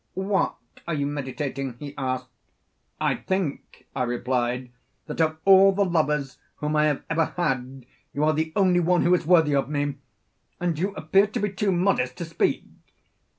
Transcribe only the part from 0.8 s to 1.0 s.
are